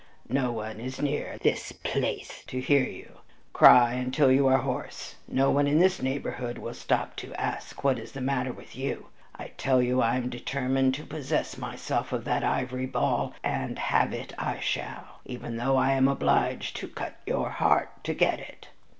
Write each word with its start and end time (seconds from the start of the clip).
"No 0.29 0.51
one 0.51 0.79
is 0.79 0.99
near 0.99 1.37
this 1.43 1.71
place 1.71 2.43
to 2.47 2.59
hear 2.59 2.81
you! 2.83 3.19
Cry 3.53 3.93
until 3.93 4.31
you 4.31 4.47
are 4.47 4.57
hoarse; 4.57 5.13
no 5.27 5.51
one 5.51 5.67
in 5.67 5.77
this 5.77 6.01
neighborhood 6.01 6.57
will 6.57 6.73
stop 6.73 7.15
to 7.17 7.31
ask 7.35 7.83
what 7.83 7.99
is 7.99 8.11
the 8.13 8.19
matter 8.19 8.51
with 8.51 8.75
you. 8.75 9.09
I 9.35 9.49
tell 9.57 9.79
you 9.79 10.01
I 10.01 10.15
am 10.17 10.27
determined 10.29 10.95
to 10.95 11.05
possess 11.05 11.55
myself 11.55 12.11
of 12.13 12.25
that 12.25 12.43
ivory 12.43 12.87
ball, 12.87 13.33
and 13.43 13.77
have 13.77 14.11
it 14.11 14.33
I 14.39 14.59
shall, 14.59 15.19
even 15.23 15.57
though 15.57 15.77
I 15.77 15.91
am 15.91 16.07
obliged 16.07 16.77
to 16.77 16.87
cut 16.87 17.09
out 17.09 17.27
your 17.27 17.49
heart 17.51 18.03
to 18.05 18.15
get 18.15 18.39
it!" 18.39 18.69